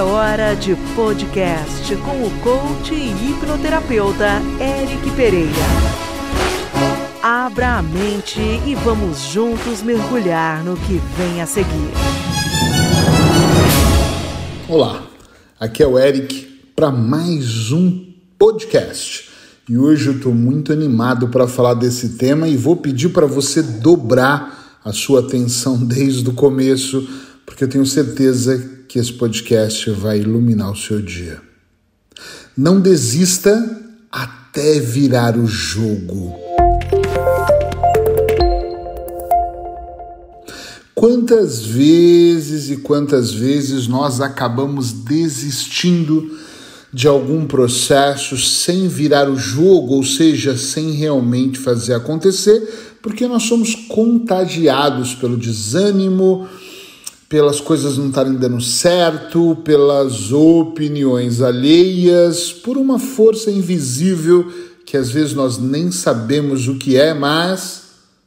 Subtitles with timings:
[0.00, 5.50] É hora de podcast com o coach e hipnoterapeuta Eric Pereira.
[7.22, 11.90] Abra a mente e vamos juntos mergulhar no que vem a seguir.
[14.66, 15.02] Olá,
[15.60, 18.06] aqui é o Eric para mais um
[18.38, 19.28] podcast.
[19.68, 23.62] E hoje eu estou muito animado para falar desse tema e vou pedir para você
[23.62, 27.06] dobrar a sua atenção desde o começo,
[27.44, 31.40] porque eu tenho certeza que esse podcast vai iluminar o seu dia.
[32.56, 36.34] Não desista até virar o jogo.
[40.92, 46.36] Quantas vezes e quantas vezes nós acabamos desistindo
[46.92, 53.44] de algum processo sem virar o jogo, ou seja, sem realmente fazer acontecer, porque nós
[53.44, 56.48] somos contagiados pelo desânimo,
[57.30, 64.52] pelas coisas não estarem dando certo, pelas opiniões alheias, por uma força invisível
[64.84, 67.82] que às vezes nós nem sabemos o que é, mas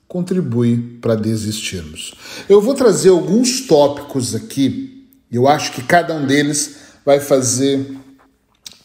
[0.08, 2.14] contribui para desistirmos.
[2.48, 7.86] Eu vou trazer alguns tópicos aqui, eu acho que cada um deles vai fazer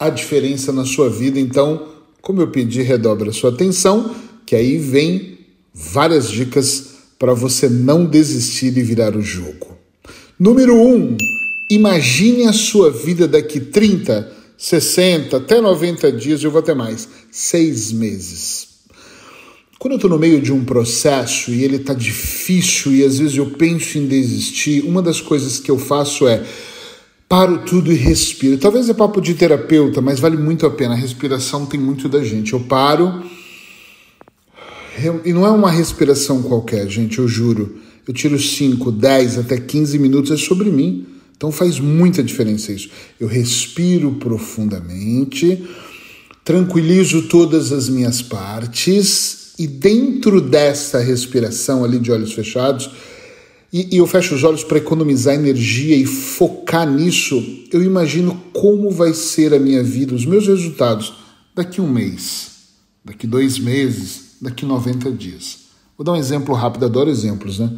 [0.00, 1.86] a diferença na sua vida, então,
[2.20, 4.12] como eu pedi, redobra a sua atenção,
[4.44, 5.38] que aí vem
[5.72, 9.77] várias dicas para você não desistir e virar o jogo.
[10.38, 10.94] Número 1.
[10.94, 11.16] Um,
[11.68, 17.90] imagine a sua vida daqui 30, 60, até 90 dias, eu vou até mais, seis
[17.90, 18.68] meses.
[19.80, 23.36] Quando eu estou no meio de um processo e ele está difícil e às vezes
[23.36, 26.44] eu penso em desistir, uma das coisas que eu faço é
[27.28, 28.58] paro tudo e respiro.
[28.58, 30.94] Talvez é papo de terapeuta, mas vale muito a pena.
[30.94, 32.52] A respiração tem muito da gente.
[32.52, 33.24] Eu paro.
[35.24, 39.98] E não é uma respiração qualquer, gente, eu juro eu tiro 5, 10 até 15
[39.98, 41.06] minutos, é sobre mim.
[41.36, 42.88] Então faz muita diferença isso.
[43.20, 45.62] Eu respiro profundamente,
[46.42, 52.90] tranquilizo todas as minhas partes e dentro dessa respiração ali de olhos fechados,
[53.70, 58.90] e, e eu fecho os olhos para economizar energia e focar nisso, eu imagino como
[58.90, 61.12] vai ser a minha vida, os meus resultados
[61.54, 62.52] daqui um mês,
[63.04, 65.68] daqui dois meses, daqui 90 dias.
[65.96, 67.70] Vou dar um exemplo rápido, adoro exemplos, né?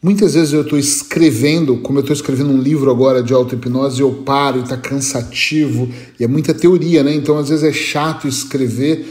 [0.00, 4.12] Muitas vezes eu estou escrevendo, como eu estou escrevendo um livro agora de auto-hipnose, eu
[4.24, 5.88] paro e está cansativo,
[6.20, 7.12] e é muita teoria, né?
[7.12, 9.06] Então às vezes é chato escrever.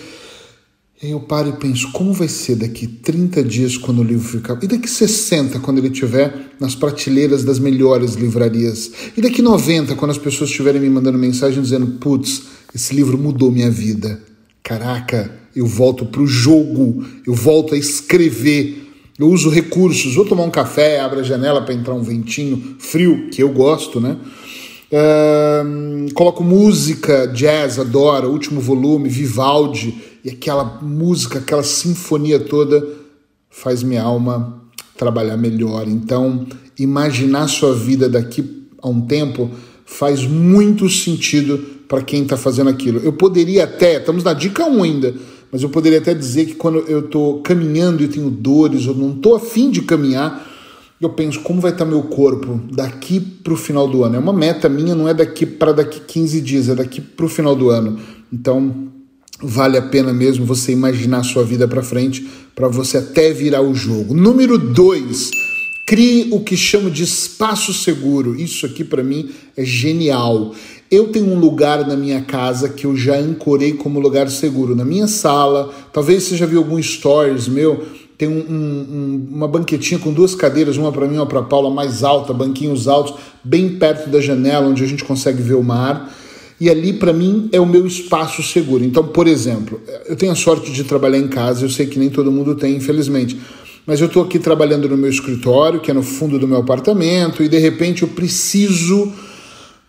[1.04, 4.28] E aí eu paro e penso, como vai ser daqui 30 dias quando o livro
[4.28, 4.58] ficar?
[4.64, 8.90] E daqui 60 quando ele estiver nas prateleiras das melhores livrarias?
[9.16, 12.44] E daqui 90 quando as pessoas estiverem me mandando mensagem dizendo, putz,
[12.74, 14.20] esse livro mudou minha vida.
[14.68, 18.86] Caraca, eu volto para o jogo, eu volto a escrever.
[19.18, 23.30] Eu uso recursos, vou tomar um café, abro a janela para entrar um ventinho frio,
[23.30, 24.18] que eu gosto, né?
[24.92, 32.86] Uh, coloco música, jazz, adoro, último volume, Vivaldi, e aquela música, aquela sinfonia toda
[33.50, 34.62] faz minha alma
[34.98, 35.88] trabalhar melhor.
[35.88, 36.46] Então,
[36.78, 39.50] imaginar sua vida daqui a um tempo
[39.86, 43.00] faz muito sentido para quem está fazendo aquilo.
[43.00, 45.16] Eu poderia até, estamos na dica 1 ainda,
[45.52, 49.12] mas eu poderia até dizer que quando eu estou caminhando e tenho dores, ou não
[49.12, 50.46] estou afim de caminhar,
[51.00, 54.16] eu penso como vai estar tá meu corpo daqui para o final do ano.
[54.16, 57.30] É uma meta minha, não é daqui para daqui 15 dias, é daqui para o
[57.30, 58.00] final do ano.
[58.34, 58.88] Então
[59.42, 63.62] vale a pena mesmo você imaginar a sua vida para frente para você até virar
[63.62, 64.16] o jogo.
[64.16, 65.32] Número 2,
[65.86, 68.36] crie o que chamo de espaço seguro.
[68.36, 70.56] Isso aqui para mim é genial.
[70.90, 74.74] Eu tenho um lugar na minha casa que eu já ancorei como lugar seguro.
[74.74, 77.86] Na minha sala, talvez você já viu algum stories meu,
[78.18, 82.04] tem um, um, uma banquetinha com duas cadeiras, uma para mim uma para Paula, mais
[82.04, 86.12] alta, banquinhos altos, bem perto da janela, onde a gente consegue ver o mar.
[86.60, 88.84] E ali, para mim, é o meu espaço seguro.
[88.84, 92.10] Então, por exemplo, eu tenho a sorte de trabalhar em casa, eu sei que nem
[92.10, 93.38] todo mundo tem, infelizmente.
[93.86, 97.44] Mas eu estou aqui trabalhando no meu escritório, que é no fundo do meu apartamento,
[97.44, 99.14] e de repente eu preciso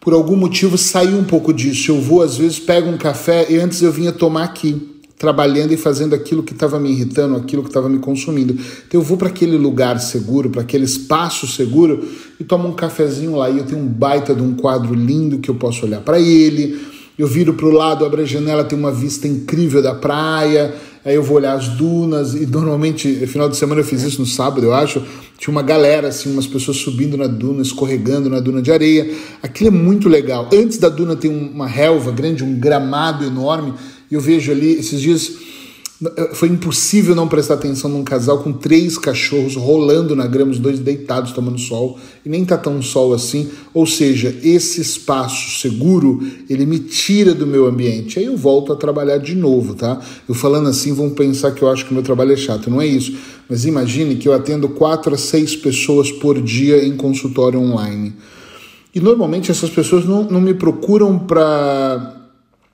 [0.00, 1.90] por algum motivo sair um pouco disso.
[1.90, 5.76] Eu vou, às vezes, pego um café e antes eu vinha tomar aqui, trabalhando e
[5.76, 8.54] fazendo aquilo que estava me irritando, aquilo que estava me consumindo.
[8.86, 12.06] Então eu vou para aquele lugar seguro, para aquele espaço seguro
[12.38, 13.50] e tomo um cafezinho lá.
[13.50, 16.80] E eu tenho um baita de um quadro lindo que eu posso olhar para ele.
[17.18, 20.72] Eu viro para o lado, abro a janela, tem uma vista incrível da praia
[21.08, 24.26] aí eu vou olhar as dunas, e normalmente, final de semana eu fiz isso no
[24.26, 25.02] sábado, eu acho,
[25.38, 29.08] tinha uma galera, assim, umas pessoas subindo na duna, escorregando na duna de areia,
[29.40, 30.50] aquilo é muito legal.
[30.52, 33.72] Antes da duna tem uma relva grande, um gramado enorme,
[34.10, 35.32] e eu vejo ali, esses dias,
[36.34, 40.78] Foi impossível não prestar atenção num casal com três cachorros rolando na grama, os dois
[40.78, 43.50] deitados tomando sol, e nem tá tão sol assim.
[43.74, 48.16] Ou seja, esse espaço seguro, ele me tira do meu ambiente.
[48.16, 50.00] Aí eu volto a trabalhar de novo, tá?
[50.28, 52.70] Eu falando assim, vão pensar que eu acho que o meu trabalho é chato.
[52.70, 53.18] Não é isso.
[53.48, 58.14] Mas imagine que eu atendo quatro a seis pessoas por dia em consultório online.
[58.94, 62.17] E normalmente essas pessoas não, não me procuram para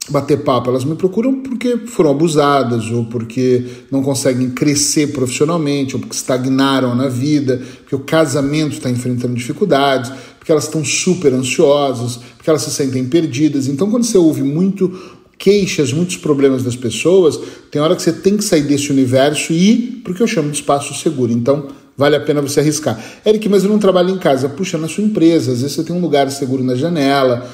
[0.08, 6.00] bater papo, elas me procuram porque foram abusadas ou porque não conseguem crescer profissionalmente ou
[6.00, 12.18] porque estagnaram na vida, porque o casamento está enfrentando dificuldades, porque elas estão super ansiosas,
[12.36, 13.66] porque elas se sentem perdidas.
[13.66, 14.92] Então, quando você ouve muito
[15.38, 17.40] queixas, muitos problemas das pessoas,
[17.70, 20.56] tem hora que você tem que sair desse universo e ir porque eu chamo de
[20.56, 21.32] espaço seguro.
[21.32, 23.02] Então, vale a pena você arriscar.
[23.24, 24.50] Eric, mas eu não trabalho em casa.
[24.50, 27.50] Puxa, na sua empresa, às vezes você tem um lugar seguro na janela,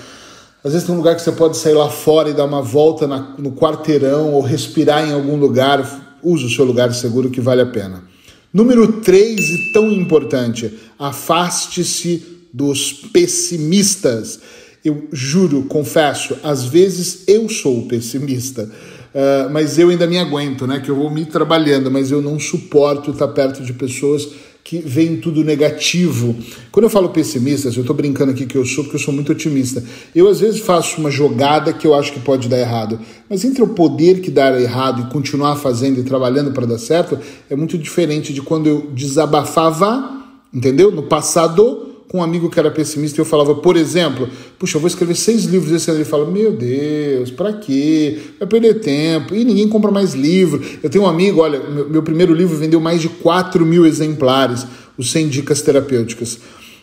[0.63, 3.07] às vezes tem um lugar que você pode sair lá fora e dar uma volta
[3.07, 6.19] na, no quarteirão ou respirar em algum lugar.
[6.23, 8.05] Use o seu lugar seguro que vale a pena.
[8.53, 12.23] Número 3 e tão importante: afaste-se
[12.53, 14.39] dos pessimistas.
[14.85, 20.81] Eu juro, confesso, às vezes eu sou pessimista, uh, mas eu ainda me aguento, né?
[20.81, 24.29] Que eu vou me trabalhando, mas eu não suporto estar perto de pessoas
[24.71, 26.37] que vem tudo negativo.
[26.71, 29.33] Quando eu falo pessimista, eu estou brincando aqui que eu sou, porque eu sou muito
[29.33, 29.83] otimista.
[30.15, 33.65] Eu às vezes faço uma jogada que eu acho que pode dar errado, mas entre
[33.65, 37.19] o poder que dar errado e continuar fazendo e trabalhando para dar certo,
[37.51, 40.23] é muito diferente de quando eu desabafava,
[40.55, 40.93] entendeu?
[40.93, 44.29] No passado com um amigo que era pessimista e eu falava, por exemplo,
[44.59, 46.01] puxa, eu vou escrever seis livros esse ano.
[46.01, 48.19] Ele fala, meu Deus, para quê?
[48.37, 49.33] Vai perder tempo.
[49.33, 50.61] E ninguém compra mais livro.
[50.83, 54.67] Eu tenho um amigo, olha, meu, meu primeiro livro vendeu mais de 4 mil exemplares,
[54.99, 56.41] os 100 dicas terapêuticas.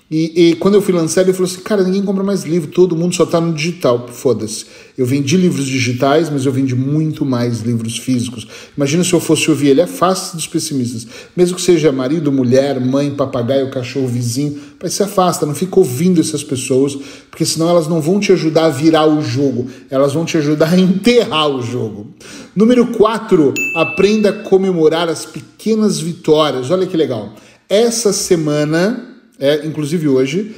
[0.10, 2.96] E, e, quando eu fui lançar, ele falou assim: Cara, ninguém compra mais livro, todo
[2.96, 4.08] mundo só está no digital.
[4.08, 4.66] Foda-se.
[4.98, 8.48] Eu vendi livros digitais, mas eu vendi muito mais livros físicos.
[8.76, 9.82] Imagina se eu fosse ouvir ele.
[9.82, 11.06] É fácil dos pessimistas.
[11.36, 16.22] Mesmo que seja marido, mulher, mãe, papagaio, cachorro, vizinho, mas se afasta, não fica ouvindo
[16.22, 16.98] essas pessoas,
[17.30, 20.72] porque senão elas não vão te ajudar a virar o jogo, elas vão te ajudar
[20.74, 22.08] a enterrar o jogo.
[22.56, 26.72] Número 4, aprenda a comemorar as pequenas vitórias.
[26.72, 27.36] Olha que legal.
[27.70, 30.56] Essa semana é, inclusive hoje,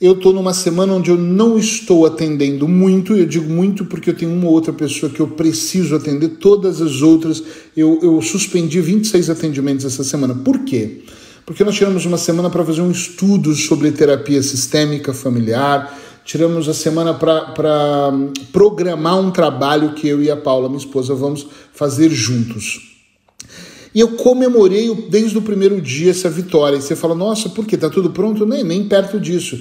[0.00, 4.16] eu estou numa semana onde eu não estou atendendo muito, eu digo muito porque eu
[4.16, 7.42] tenho uma outra pessoa que eu preciso atender, todas as outras
[7.76, 10.34] eu, eu suspendi 26 atendimentos essa semana.
[10.34, 11.02] Por quê?
[11.44, 16.72] Porque nós tiramos uma semana para fazer um estudo sobre terapia sistêmica familiar, tiramos a
[16.72, 18.12] semana para
[18.52, 22.89] programar um trabalho que eu e a Paula, minha esposa, vamos fazer juntos.
[23.94, 26.76] E eu comemorei desde o primeiro dia essa vitória.
[26.76, 27.76] E você fala, nossa, por quê?
[27.76, 28.46] Tá tudo pronto?
[28.46, 29.60] Nem, nem perto disso.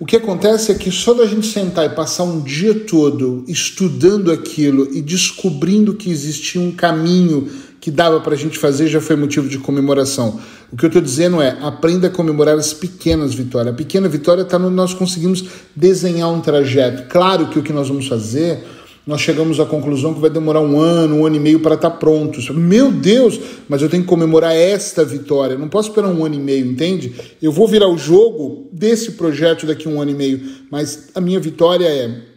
[0.00, 4.32] O que acontece é que só da gente sentar e passar um dia todo estudando
[4.32, 7.48] aquilo e descobrindo que existia um caminho
[7.80, 10.40] que dava para a gente fazer já foi motivo de comemoração.
[10.72, 13.74] O que eu estou dizendo é aprenda a comemorar as pequenas vitórias.
[13.74, 15.44] A pequena vitória está no nós conseguimos
[15.74, 17.08] desenhar um trajeto.
[17.08, 18.64] Claro que o que nós vamos fazer
[19.06, 21.90] nós chegamos à conclusão que vai demorar um ano, um ano e meio para estar
[21.90, 22.40] tá pronto.
[22.54, 23.38] Meu Deus,
[23.68, 25.58] mas eu tenho que comemorar esta vitória.
[25.58, 27.12] Não posso esperar um ano e meio, entende?
[27.40, 30.40] Eu vou virar o jogo desse projeto daqui a um ano e meio,
[30.70, 32.32] mas a minha vitória é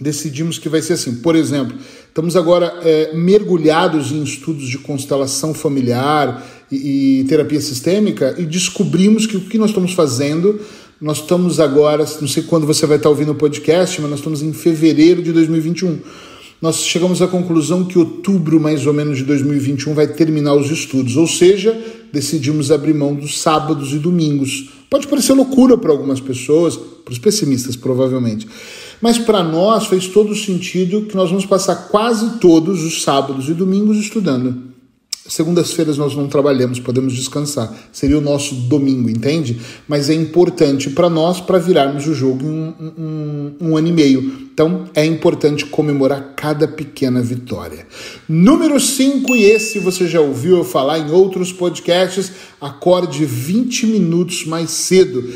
[0.00, 1.16] decidimos que vai ser assim.
[1.16, 1.76] Por exemplo,
[2.08, 9.26] estamos agora é, mergulhados em estudos de constelação familiar e, e terapia sistêmica e descobrimos
[9.26, 10.60] que o que nós estamos fazendo
[11.02, 14.40] nós estamos agora, não sei quando você vai estar ouvindo o podcast, mas nós estamos
[14.40, 15.98] em fevereiro de 2021.
[16.60, 21.16] Nós chegamos à conclusão que outubro, mais ou menos, de 2021 vai terminar os estudos,
[21.16, 21.76] ou seja,
[22.12, 24.70] decidimos abrir mão dos sábados e domingos.
[24.88, 28.46] Pode parecer loucura para algumas pessoas, para os pessimistas, provavelmente.
[29.00, 33.54] Mas para nós fez todo sentido que nós vamos passar quase todos os sábados e
[33.54, 34.71] domingos estudando.
[35.26, 37.72] Segundas-feiras nós não trabalhamos, podemos descansar.
[37.92, 39.60] Seria o nosso domingo, entende?
[39.86, 43.92] Mas é importante para nós para virarmos o jogo em um, um, um, ano e
[43.92, 44.48] meio.
[44.52, 47.86] Então é importante comemorar cada pequena vitória.
[48.28, 54.44] Número 5, e esse você já ouviu eu falar em outros podcasts, acorde 20 minutos
[54.44, 55.32] mais cedo.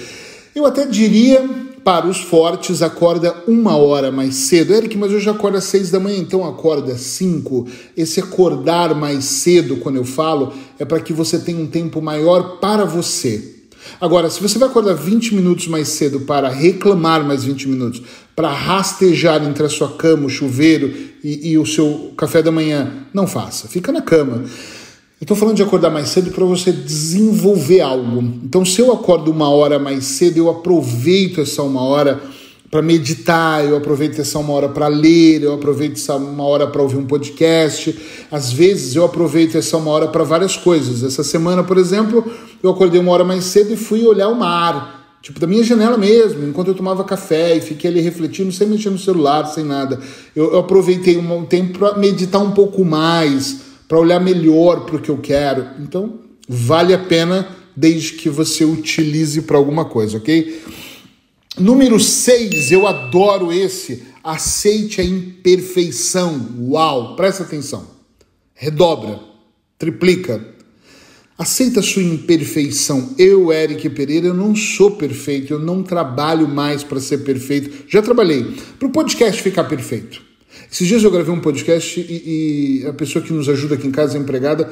[0.53, 1.49] Eu até diria
[1.87, 4.75] para os fortes, acorda uma hora mais cedo.
[4.75, 7.65] Eric, mas eu já acordo às seis da manhã, então acorda às cinco.
[7.97, 12.59] Esse acordar mais cedo, quando eu falo, é para que você tenha um tempo maior
[12.59, 13.55] para você.
[14.01, 18.03] Agora, se você vai acordar 20 minutos mais cedo para reclamar mais 20 minutos,
[18.35, 23.07] para rastejar entre a sua cama, o chuveiro e, e o seu café da manhã,
[23.15, 23.69] não faça.
[23.69, 24.43] Fica na cama.
[25.19, 28.23] Estou falando de acordar mais cedo para você desenvolver algo.
[28.45, 32.21] Então, se eu acordo uma hora mais cedo, eu aproveito essa uma hora
[32.71, 36.83] para meditar, eu aproveito essa uma hora para ler, eu aproveito essa uma hora para
[36.83, 37.99] ouvir um podcast.
[38.31, 41.03] Às vezes eu aproveito essa uma hora para várias coisas.
[41.03, 42.23] Essa semana, por exemplo,
[42.63, 45.19] eu acordei uma hora mais cedo e fui olhar o mar.
[45.23, 48.91] Tipo, da minha janela mesmo, enquanto eu tomava café e fiquei ali refletindo, sem mexer
[48.91, 49.99] no celular, sem nada.
[50.37, 55.01] Eu, eu aproveitei um tempo para meditar um pouco mais, para olhar melhor para o
[55.01, 55.67] que eu quero.
[55.81, 60.63] Então, vale a pena desde que você utilize para alguma coisa, ok?
[61.59, 64.05] Número 6, eu adoro esse.
[64.23, 66.55] Aceite a imperfeição.
[66.59, 67.87] Uau, presta atenção.
[68.55, 69.21] Redobra,
[69.79, 70.55] triplica.
[71.39, 73.15] Aceita a sua imperfeição.
[73.19, 77.85] Eu, Eric Pereira, eu não sou perfeito, eu não trabalho mais para ser perfeito.
[77.89, 80.23] Já trabalhei para o podcast ficar perfeito.
[80.71, 83.91] Esses dias eu gravei um podcast e, e a pessoa que nos ajuda aqui em
[83.91, 84.71] casa, a empregada,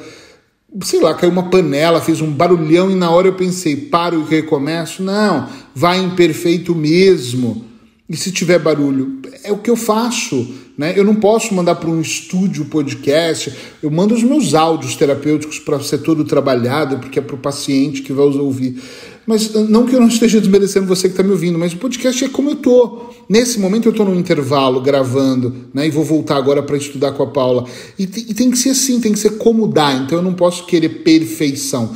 [0.81, 4.29] sei lá, caiu uma panela, fez um barulhão e na hora eu pensei, paro e
[4.29, 5.03] recomeço.
[5.03, 7.74] Não, vai imperfeito mesmo.
[8.07, 10.47] E se tiver barulho, é o que eu faço.
[10.77, 10.93] Né?
[10.95, 15.79] Eu não posso mandar para um estúdio podcast, eu mando os meus áudios terapêuticos para
[15.79, 18.79] ser todo trabalhado, porque é para o paciente que vai os ouvir.
[19.25, 22.23] Mas não que eu não esteja desmerecendo você que está me ouvindo, mas o podcast
[22.23, 23.09] é como eu tô.
[23.27, 25.87] Nesse momento eu estou no intervalo gravando, né?
[25.87, 27.65] E vou voltar agora para estudar com a Paula.
[27.97, 29.93] E, e tem que ser assim, tem que ser como dá.
[29.93, 31.95] Então eu não posso querer perfeição.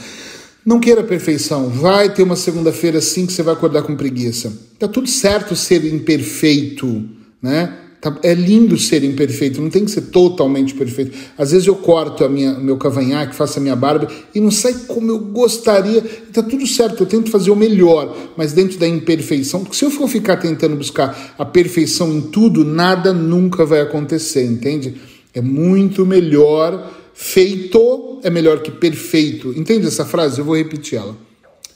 [0.69, 1.67] Não queira perfeição.
[1.67, 4.53] Vai ter uma segunda-feira assim que você vai acordar com preguiça.
[4.77, 7.09] Tá tudo certo ser imperfeito,
[7.41, 7.75] né?
[7.99, 11.17] Tá, é lindo ser imperfeito, não tem que ser totalmente perfeito.
[11.35, 14.75] Às vezes eu corto a minha, meu cavanhaque, faço a minha barba e não sai
[14.87, 16.03] como eu gostaria.
[16.31, 19.61] Tá tudo certo, eu tento fazer o melhor, mas dentro da imperfeição.
[19.61, 24.45] Porque se eu for ficar tentando buscar a perfeição em tudo, nada nunca vai acontecer,
[24.45, 24.93] entende?
[25.33, 29.49] É muito melhor feito é melhor que perfeito.
[29.49, 30.39] Entende essa frase?
[30.39, 31.17] Eu vou repetir ela.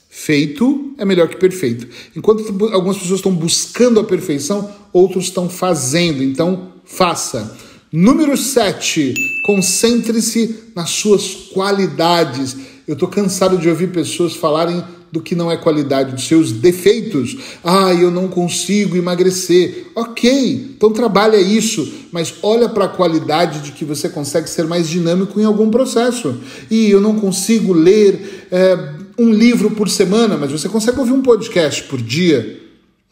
[0.08, 1.86] Feito é melhor que perfeito.
[2.16, 6.22] Enquanto algumas pessoas estão buscando a perfeição, outros estão fazendo.
[6.22, 7.58] Então, faça.
[7.92, 9.12] Número 7.
[9.44, 12.56] Concentre-se nas suas qualidades.
[12.88, 14.82] Eu estou cansado de ouvir pessoas falarem
[15.14, 17.36] do que não é qualidade, dos seus defeitos.
[17.62, 19.86] Ah, eu não consigo emagrecer.
[19.94, 24.88] Ok, então trabalha isso, mas olha para a qualidade de que você consegue ser mais
[24.88, 26.36] dinâmico em algum processo.
[26.68, 28.48] E eu não consigo ler.
[28.50, 32.60] É, um livro por semana, mas você consegue ouvir um podcast por dia.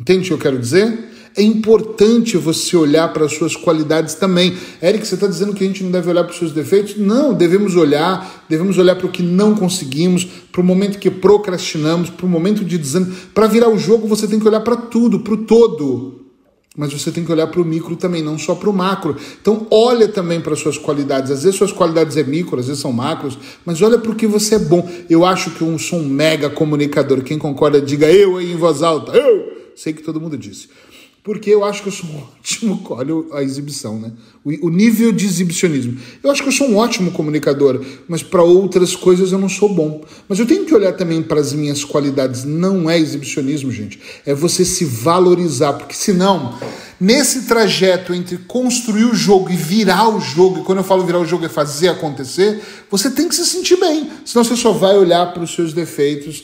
[0.01, 1.12] Entende o que eu quero dizer?
[1.37, 4.57] É importante você olhar para as suas qualidades também.
[4.83, 6.97] Eric, você está dizendo que a gente não deve olhar para os seus defeitos?
[6.97, 12.11] Não, devemos olhar, devemos olhar para o que não conseguimos, para o momento que procrastinamos,
[12.11, 13.15] para o momento de desânimo.
[13.35, 16.23] Para virar o jogo, você tem que olhar para tudo, para o todo
[16.75, 19.15] mas você tem que olhar para o micro também, não só para o macro.
[19.41, 21.31] Então, olha também para suas qualidades.
[21.31, 24.27] Às vezes suas qualidades é micro, às vezes são macros, mas olha para o que
[24.27, 24.89] você é bom.
[25.09, 27.23] Eu acho que eu sou um mega comunicador.
[27.23, 29.12] Quem concorda, diga eu aí em voz alta.
[29.12, 29.53] Eu!
[29.77, 30.69] Sei que todo mundo disse
[31.25, 32.83] porque eu acho que eu sou um ótimo.
[32.91, 34.11] Olha a exibição, né?
[34.45, 35.97] O, nível de exibicionismo.
[36.21, 39.69] Eu acho que eu sou um ótimo comunicador, mas para outras coisas eu não sou
[39.69, 40.05] bom.
[40.29, 42.43] Mas eu tenho que olhar também para as minhas qualidades.
[42.43, 44.00] Não é exibicionismo, gente.
[44.26, 46.59] É você se valorizar, porque senão,
[47.00, 51.21] nesse trajeto entre construir o jogo e virar o jogo, e quando eu falo virar
[51.21, 52.61] o jogo é fazer acontecer,
[52.91, 54.11] você tem que se sentir bem.
[54.25, 56.43] Senão você só vai olhar para os seus defeitos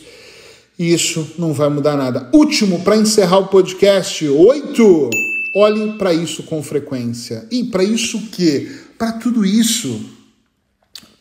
[0.79, 2.29] e isso não vai mudar nada.
[2.33, 5.11] Último, para encerrar o podcast, oito.
[5.57, 7.47] Olhe para isso com frequência.
[7.51, 8.71] E para isso o quê?
[8.97, 10.01] Para tudo isso.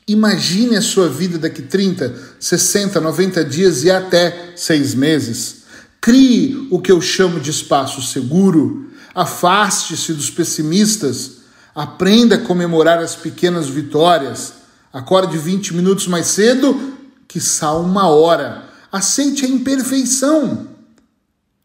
[0.08, 5.64] Imagine a sua vida daqui 30, 60, 90 dias e até seis meses.
[6.00, 8.92] Crie o que eu chamo de espaço seguro.
[9.16, 11.38] Afaste-se dos pessimistas.
[11.74, 14.54] Aprenda a comemorar as pequenas vitórias.
[14.94, 16.94] Acorde 20 minutos mais cedo,
[17.28, 20.68] que uma hora Aceite a imperfeição.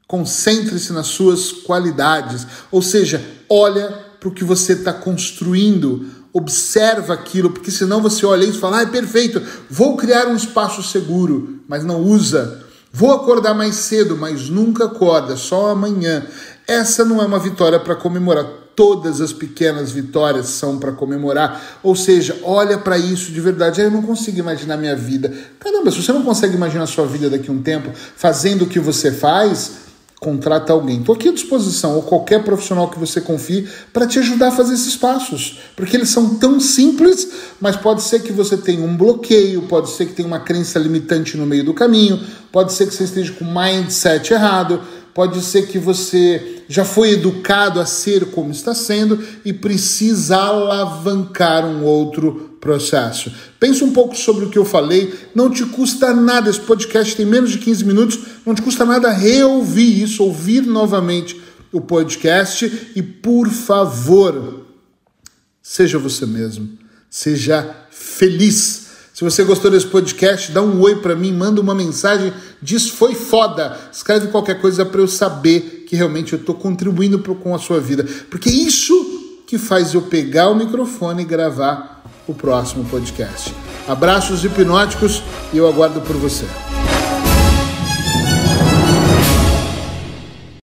[0.07, 3.89] Concentre-se nas suas qualidades, ou seja, olha
[4.21, 8.79] para o que você está construindo, observa aquilo, porque senão você olha isso e fala:
[8.79, 12.63] ah, é perfeito, vou criar um espaço seguro, mas não usa.
[12.93, 16.27] Vou acordar mais cedo, mas nunca acorda, só amanhã.
[16.67, 21.81] Essa não é uma vitória para comemorar todas as pequenas vitórias são para comemorar.
[21.83, 23.81] Ou seja, olha para isso de verdade.
[23.81, 25.33] Eu não consigo imaginar minha vida.
[25.59, 28.67] Caramba, se você não consegue imaginar a sua vida daqui a um tempo fazendo o
[28.67, 29.83] que você faz,
[30.23, 31.01] contrata alguém.
[31.01, 34.75] Estou aqui à disposição, ou qualquer profissional que você confie, para te ajudar a fazer
[34.75, 35.59] esses passos.
[35.75, 37.29] Porque eles são tão simples,
[37.61, 41.37] mas pode ser que você tenha um bloqueio, pode ser que tenha uma crença limitante
[41.37, 42.21] no meio do caminho,
[42.53, 44.81] pode ser que você esteja com mindset errado
[45.15, 51.67] pode ser que você já foi educado a ser como está sendo e precisa alavancar
[51.67, 53.33] um outro processo.
[53.59, 57.27] Pense um pouco sobre o que eu falei, não te custa nada, esse podcast tem
[57.27, 61.41] menos de 15 minutos, não te custa nada reouvir isso, ouvir novamente
[61.73, 64.67] o podcast e, por favor,
[65.61, 66.79] seja você mesmo,
[67.11, 68.82] seja feliz.
[69.13, 73.15] Se você gostou desse podcast, dá um oi para mim, manda uma mensagem, diz foi
[73.15, 73.79] foda.
[73.93, 77.79] Escreve qualquer coisa para eu saber que realmente eu estou contribuindo pro, com a sua
[77.79, 83.55] vida, porque é isso que faz eu pegar o microfone e gravar o próximo podcast.
[83.87, 86.47] Abraços hipnóticos e eu aguardo por você.